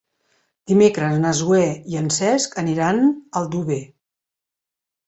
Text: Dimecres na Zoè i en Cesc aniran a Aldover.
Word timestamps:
Dimecres 0.71 1.19
na 1.25 1.33
Zoè 1.41 1.61
i 1.93 2.01
en 2.01 2.09
Cesc 2.17 2.59
aniran 2.65 3.05
a 3.11 3.15
Aldover. 3.45 3.83